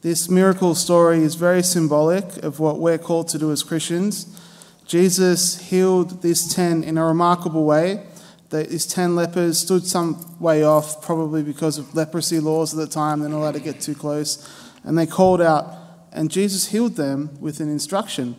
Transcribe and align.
This 0.00 0.30
miracle 0.30 0.76
story 0.76 1.24
is 1.24 1.34
very 1.34 1.60
symbolic 1.60 2.36
of 2.44 2.60
what 2.60 2.78
we're 2.78 2.98
called 2.98 3.26
to 3.30 3.38
do 3.38 3.50
as 3.50 3.64
Christians. 3.64 4.40
Jesus 4.86 5.60
healed 5.70 6.22
these 6.22 6.54
10 6.54 6.84
in 6.84 6.96
a 6.96 7.04
remarkable 7.04 7.64
way. 7.64 8.06
These 8.50 8.86
10 8.86 9.16
lepers 9.16 9.58
stood 9.58 9.84
some 9.84 10.36
way 10.38 10.62
off, 10.62 11.02
probably 11.02 11.42
because 11.42 11.78
of 11.78 11.96
leprosy 11.96 12.38
laws 12.38 12.72
at 12.72 12.78
the 12.78 12.86
time. 12.86 13.18
They're 13.18 13.28
not 13.28 13.38
allowed 13.38 13.54
to 13.54 13.60
get 13.60 13.80
too 13.80 13.96
close. 13.96 14.48
And 14.84 14.96
they 14.96 15.04
called 15.04 15.42
out, 15.42 15.74
and 16.12 16.30
Jesus 16.30 16.68
healed 16.68 16.94
them 16.94 17.36
with 17.40 17.58
an 17.58 17.68
instruction, 17.68 18.36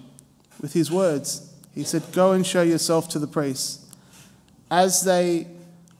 with 0.61 0.71
his 0.71 0.89
words. 0.89 1.53
He 1.75 1.83
said, 1.83 2.03
Go 2.13 2.31
and 2.31 2.47
show 2.47 2.61
yourself 2.61 3.09
to 3.09 3.19
the 3.19 3.27
priests. 3.27 3.85
As 4.71 5.03
they 5.03 5.47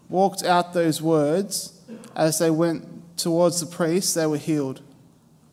walked 0.07 0.41
out 0.41 0.71
those 0.71 1.01
words, 1.01 1.77
as 2.15 2.39
they 2.39 2.49
went 2.49 3.17
towards 3.17 3.59
the 3.59 3.65
priests, 3.65 4.13
they 4.13 4.25
were 4.25 4.37
healed. 4.37 4.81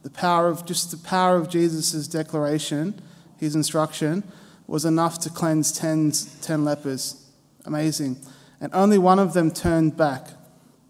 The 0.06 0.12
power 0.12 0.46
of 0.46 0.64
just 0.64 0.92
the 0.92 0.98
power 0.98 1.34
of 1.34 1.48
Jesus' 1.50 2.06
declaration, 2.06 3.02
his 3.38 3.56
instruction, 3.56 4.22
was 4.68 4.84
enough 4.84 5.18
to 5.22 5.30
cleanse 5.30 5.72
10, 5.72 6.12
10 6.42 6.64
lepers. 6.64 7.26
Amazing. 7.64 8.16
And 8.60 8.72
only 8.72 8.98
one 8.98 9.18
of 9.18 9.32
them 9.32 9.50
turned 9.50 9.96
back, 9.96 10.28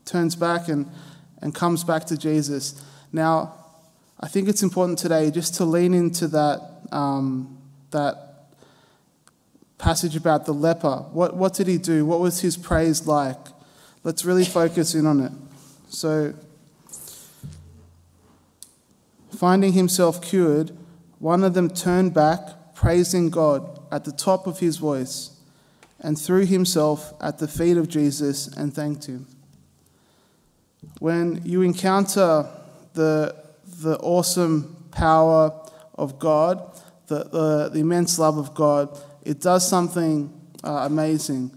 turns 0.05 0.37
back 0.37 0.69
and, 0.69 0.91
and 1.41 1.55
comes 1.55 1.83
back 1.83 2.05
to 2.09 2.19
Jesus. 2.19 2.85
Now, 3.11 3.55
I 4.21 4.29
think 4.29 4.51
it's 4.51 4.63
important 4.63 4.99
today 4.99 5.31
just 5.31 5.55
to 5.55 5.65
lean 5.65 5.95
into 5.95 6.29
that, 6.29 6.61
um, 6.93 7.57
that 7.93 8.51
passage 9.79 10.15
about 10.15 10.45
the 10.45 10.53
leper. 10.53 11.07
What, 11.13 11.35
what 11.35 11.55
did 11.55 11.69
he 11.69 11.79
do? 11.79 12.05
What 12.05 12.21
was 12.21 12.43
his 12.43 12.59
praise 12.59 13.07
like? 13.07 13.41
Let's 14.05 14.27
really 14.27 14.45
focus 14.45 14.95
in 14.95 15.07
on 15.07 15.21
it. 15.21 15.33
So, 15.89 16.35
finding 19.35 19.73
himself 19.73 20.23
cured, 20.23 20.77
one 21.19 21.45
of 21.45 21.55
them 21.55 21.71
turned 21.71 22.15
back, 22.15 22.75
praising 22.75 23.31
God 23.31 23.81
at 23.91 24.05
the 24.05 24.13
top 24.13 24.47
of 24.47 24.61
his 24.61 24.77
voice, 24.77 25.31
and 26.01 26.19
threw 26.19 26.45
himself 26.45 27.15
at 27.21 27.39
the 27.39 27.49
feet 27.49 27.77
of 27.77 27.89
Jesus 27.89 28.49
and 28.49 28.75
thanked 28.75 29.07
him. 29.07 29.27
When 30.99 31.43
you 31.45 31.63
encounter 31.63 32.49
the, 32.95 33.35
the 33.81 33.99
awesome 33.99 34.87
power 34.91 35.53
of 35.95 36.19
God, 36.19 36.63
the, 37.07 37.25
the, 37.25 37.71
the 37.73 37.81
immense 37.81 38.19
love 38.19 38.39
of 38.39 38.55
God, 38.55 38.99
it 39.25 39.41
does 39.41 39.69
something 39.69 40.33
uh, 40.63 40.85
amazing. 40.85 41.51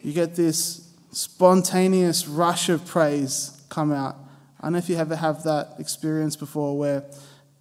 You 0.00 0.12
get 0.12 0.34
this 0.34 0.92
spontaneous 1.12 2.26
rush 2.26 2.68
of 2.68 2.84
praise 2.86 3.62
come 3.68 3.92
out. 3.92 4.16
I 4.64 4.68
don't 4.68 4.72
know 4.72 4.78
if 4.78 4.88
you 4.88 4.96
ever 4.96 5.14
have 5.14 5.42
that 5.42 5.74
experience 5.78 6.36
before 6.36 6.78
where 6.78 7.04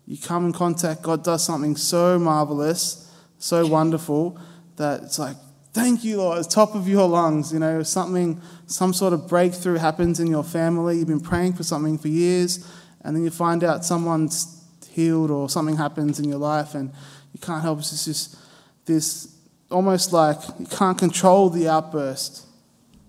you 0.06 0.18
come 0.18 0.46
in 0.46 0.54
contact, 0.54 1.02
God 1.02 1.22
does 1.22 1.44
something 1.44 1.76
so 1.76 2.18
marvelous, 2.18 3.14
so 3.40 3.68
wonderful, 3.68 4.40
that 4.78 5.04
it's 5.04 5.20
like, 5.20 5.36
thank 5.74 6.06
you, 6.06 6.20
Lord, 6.20 6.38
it's 6.40 6.48
top 6.48 6.76
of 6.76 6.88
your 6.88 7.06
lungs. 7.10 7.52
You 7.52 7.60
know, 7.60 7.84
something, 7.84 8.42
some 8.68 8.94
sort 8.94 9.12
of 9.12 9.28
breakthrough 9.28 9.80
happens 9.80 10.22
in 10.22 10.28
your 10.28 10.46
family. 10.46 10.98
You've 10.98 11.10
been 11.10 11.20
praying 11.20 11.56
for 11.56 11.64
something 11.64 11.98
for 11.98 12.08
years, 12.08 12.66
and 13.02 13.14
then 13.14 13.26
you 13.26 13.32
find 13.32 13.66
out 13.66 13.84
someone's 13.84 14.64
healed 14.90 15.30
or 15.30 15.50
something 15.50 15.76
happens 15.76 16.20
in 16.20 16.30
your 16.30 16.40
life, 16.40 16.74
and 16.74 16.90
you 17.34 17.40
can't 17.42 17.62
help 17.62 17.80
it. 17.80 17.92
It's 17.92 18.06
just 18.06 18.38
this 18.86 19.38
almost 19.70 20.14
like 20.14 20.38
you 20.58 20.68
can't 20.68 20.98
control 20.98 21.50
the 21.50 21.68
outburst. 21.68 22.46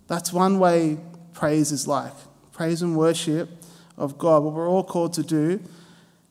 That's 0.07 0.33
one 0.33 0.59
way 0.59 0.97
praise 1.31 1.71
is 1.71 1.87
like 1.87 2.11
praise 2.51 2.81
and 2.81 2.97
worship 2.97 3.49
of 3.97 4.17
God. 4.17 4.43
What 4.43 4.53
we're 4.53 4.69
all 4.69 4.83
called 4.83 5.13
to 5.13 5.23
do, 5.23 5.59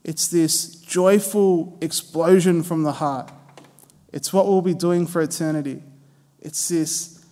it's 0.03 0.29
this 0.29 0.75
joyful 0.77 1.79
explosion 1.81 2.63
from 2.63 2.83
the 2.83 2.93
heart. 2.93 3.31
It's 4.13 4.33
what 4.33 4.47
we'll 4.47 4.63
be 4.63 4.75
doing 4.75 5.07
for 5.07 5.23
eternity. 5.23 5.83
It's 6.41 6.69
this 6.69 7.25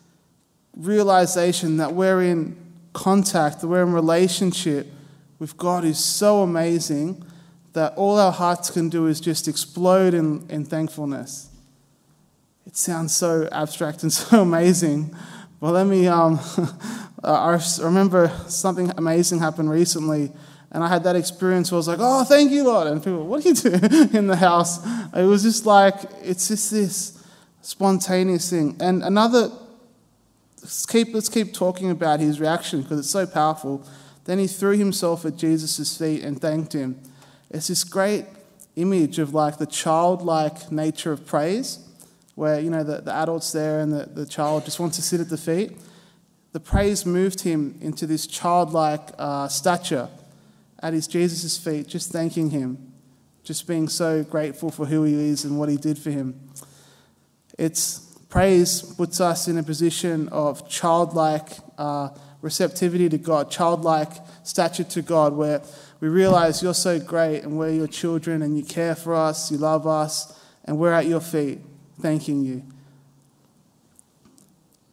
realization 0.76 1.76
that 1.76 1.92
we're 1.92 2.22
in 2.22 2.56
contact, 2.92 3.60
that 3.60 3.68
we're 3.68 3.82
in 3.82 3.92
relationship 3.92 4.86
with 5.38 5.56
God 5.56 5.84
is 5.84 6.02
so 6.02 6.42
amazing 6.42 7.24
that 7.72 7.94
all 7.96 8.18
our 8.18 8.32
hearts 8.32 8.70
can 8.70 8.88
do 8.88 9.06
is 9.06 9.20
just 9.20 9.48
explode 9.48 10.14
in, 10.14 10.46
in 10.48 10.64
thankfulness. 10.64 11.50
It 12.66 12.76
sounds 12.76 13.14
so 13.14 13.48
abstract 13.50 14.02
and 14.02 14.12
so 14.12 14.42
amazing. 14.42 15.16
Well, 15.60 15.72
let 15.72 15.86
me. 15.86 16.06
Um, 16.06 16.38
Uh, 17.24 17.58
I 17.58 17.82
remember 17.84 18.32
something 18.48 18.90
amazing 18.96 19.38
happened 19.38 19.70
recently, 19.70 20.32
and 20.72 20.82
I 20.82 20.88
had 20.88 21.04
that 21.04 21.14
experience 21.14 21.70
where 21.70 21.76
I 21.76 21.78
was 21.78 21.88
like, 21.88 21.98
"Oh, 22.00 22.24
thank 22.24 22.50
you, 22.50 22.64
Lord!" 22.64 22.88
And 22.88 23.02
people, 23.02 23.26
"What 23.26 23.44
are 23.44 23.48
you 23.48 23.54
doing 23.78 24.14
in 24.14 24.26
the 24.26 24.36
house?" 24.36 24.84
It 25.14 25.24
was 25.24 25.42
just 25.42 25.64
like 25.64 25.94
it's 26.22 26.48
just 26.48 26.70
this 26.70 27.22
spontaneous 27.60 28.50
thing. 28.50 28.76
And 28.80 29.02
another, 29.04 29.50
let's 30.60 30.84
keep 30.84 31.14
let's 31.14 31.28
keep 31.28 31.54
talking 31.54 31.90
about 31.90 32.18
his 32.18 32.40
reaction 32.40 32.82
because 32.82 32.98
it's 32.98 33.10
so 33.10 33.26
powerful. 33.26 33.86
Then 34.24 34.38
he 34.38 34.46
threw 34.46 34.76
himself 34.76 35.24
at 35.24 35.36
Jesus' 35.36 35.96
feet 35.96 36.24
and 36.24 36.40
thanked 36.40 36.72
him. 36.72 37.00
It's 37.50 37.68
this 37.68 37.84
great 37.84 38.26
image 38.76 39.18
of 39.18 39.34
like 39.34 39.58
the 39.58 39.66
childlike 39.66 40.72
nature 40.72 41.12
of 41.12 41.26
praise 41.26 41.78
where 42.34 42.58
you 42.58 42.70
know 42.70 42.82
the, 42.82 43.00
the 43.02 43.14
adult's 43.14 43.52
there 43.52 43.80
and 43.80 43.92
the, 43.92 44.06
the 44.06 44.26
child 44.26 44.64
just 44.64 44.80
wants 44.80 44.96
to 44.96 45.02
sit 45.02 45.20
at 45.20 45.28
the 45.28 45.36
feet. 45.36 45.76
The 46.52 46.60
praise 46.60 47.06
moved 47.06 47.40
him 47.40 47.78
into 47.80 48.06
this 48.06 48.26
childlike 48.26 49.08
uh, 49.18 49.48
stature 49.48 50.08
at 50.80 50.92
his 50.92 51.06
Jesus' 51.06 51.56
feet, 51.56 51.86
just 51.86 52.12
thanking 52.12 52.50
him, 52.50 52.92
just 53.42 53.66
being 53.66 53.88
so 53.88 54.22
grateful 54.22 54.70
for 54.70 54.86
who 54.86 55.04
he 55.04 55.14
is 55.14 55.44
and 55.44 55.58
what 55.58 55.70
he 55.70 55.76
did 55.76 55.98
for 55.98 56.10
him. 56.10 56.38
It's 57.58 58.00
praise 58.28 58.82
puts 58.82 59.20
us 59.20 59.48
in 59.48 59.58
a 59.58 59.62
position 59.62 60.28
of 60.28 60.68
childlike 60.68 61.50
uh, 61.78 62.10
receptivity 62.42 63.08
to 63.08 63.18
God, 63.18 63.50
childlike 63.50 64.10
stature 64.42 64.84
to 64.84 65.02
God, 65.02 65.34
where 65.34 65.62
we 66.00 66.08
realize 66.08 66.62
you're 66.62 66.74
so 66.74 66.98
great 66.98 67.44
and 67.44 67.56
we're 67.58 67.70
your 67.70 67.86
children 67.86 68.42
and 68.42 68.58
you 68.58 68.64
care 68.64 68.94
for 68.94 69.14
us, 69.14 69.50
you 69.50 69.56
love 69.56 69.86
us, 69.86 70.38
and 70.64 70.78
we're 70.78 70.92
at 70.92 71.06
your 71.06 71.20
feet 71.20 71.60
thanking 72.00 72.44
you. 72.44 72.62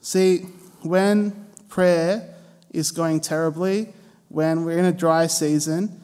See, 0.01 0.45
when 0.83 1.48
prayer 1.69 2.33
is 2.71 2.91
going 2.91 3.21
terribly, 3.21 3.93
when 4.29 4.65
we're 4.65 4.77
in 4.77 4.85
a 4.85 4.91
dry 4.91 5.27
season, 5.27 6.01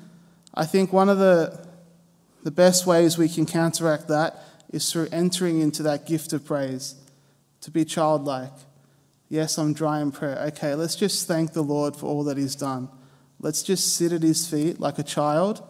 I 0.54 0.66
think 0.66 0.94
one 0.94 1.10
of 1.10 1.18
the, 1.18 1.68
the 2.44 2.52
best 2.52 2.88
ways 2.88 3.18
we 3.18 3.30
can 3.30 3.46
counteract 3.46 4.08
that 4.08 4.42
is 4.72 4.92
through 4.92 5.10
entering 5.12 5.60
into 5.60 5.84
that 5.84 6.06
gift 6.06 6.34
of 6.34 6.46
praise, 6.46 6.96
to 7.62 7.72
be 7.72 7.86
childlike. 7.86 8.54
Yes, 9.30 9.58
I'm 9.58 9.74
dry 9.74 10.02
in 10.02 10.12
prayer. 10.12 10.38
Okay, 10.48 10.76
let's 10.76 10.96
just 10.96 11.28
thank 11.28 11.54
the 11.54 11.62
Lord 11.62 11.96
for 11.96 12.08
all 12.08 12.24
that 12.26 12.38
He's 12.38 12.56
done. 12.56 12.90
Let's 13.40 13.64
just 13.64 13.96
sit 13.96 14.12
at 14.12 14.22
His 14.22 14.48
feet 14.48 14.80
like 14.80 15.00
a 15.00 15.04
child. 15.04 15.62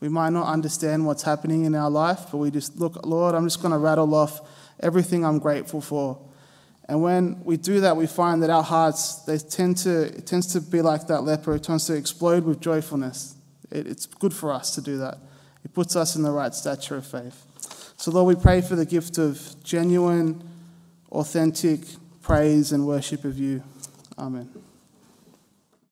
We 0.00 0.08
might 0.08 0.30
not 0.30 0.46
understand 0.46 1.06
what's 1.06 1.22
happening 1.22 1.64
in 1.64 1.74
our 1.74 1.90
life, 1.90 2.26
but 2.30 2.38
we 2.38 2.50
just 2.50 2.78
look, 2.78 3.06
Lord, 3.06 3.34
I'm 3.34 3.44
just 3.44 3.62
going 3.62 3.72
to 3.72 3.78
rattle 3.78 4.14
off 4.14 4.40
everything 4.80 5.24
I'm 5.24 5.38
grateful 5.38 5.80
for. 5.80 6.20
And 6.88 7.02
when 7.02 7.42
we 7.44 7.56
do 7.56 7.80
that, 7.80 7.96
we 7.96 8.06
find 8.06 8.42
that 8.42 8.50
our 8.50 8.62
hearts, 8.62 9.16
they 9.22 9.38
tend 9.38 9.78
to, 9.78 10.02
it 10.02 10.26
tends 10.26 10.52
to 10.52 10.60
be 10.60 10.82
like 10.82 11.08
that 11.08 11.22
leper. 11.22 11.54
It 11.56 11.64
tends 11.64 11.86
to 11.86 11.94
explode 11.94 12.44
with 12.44 12.60
joyfulness. 12.60 13.34
It, 13.70 13.86
it's 13.86 14.06
good 14.06 14.32
for 14.32 14.52
us 14.52 14.74
to 14.76 14.80
do 14.80 14.98
that. 14.98 15.18
It 15.64 15.74
puts 15.74 15.96
us 15.96 16.14
in 16.14 16.22
the 16.22 16.30
right 16.30 16.54
stature 16.54 16.96
of 16.96 17.06
faith. 17.06 17.44
So, 17.96 18.12
Lord, 18.12 18.36
we 18.36 18.40
pray 18.40 18.60
for 18.60 18.76
the 18.76 18.86
gift 18.86 19.18
of 19.18 19.40
genuine, 19.64 20.48
authentic 21.10 21.80
praise 22.22 22.70
and 22.70 22.86
worship 22.86 23.24
of 23.24 23.38
you. 23.38 23.64
Amen. 24.16 24.48